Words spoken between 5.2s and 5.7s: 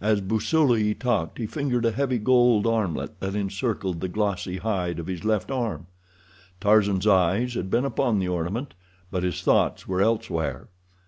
left